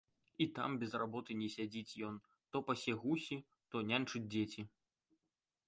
І 0.43 0.45
там 0.59 0.71
без 0.83 0.95
работы 1.01 1.31
не 1.41 1.49
сядзіць 1.55 1.97
ён, 2.09 2.17
то 2.55 2.63
пасе 2.71 2.97
гусі, 3.03 3.39
то 3.75 3.85
няньчыць 3.91 4.25
дзеці. 4.31 4.69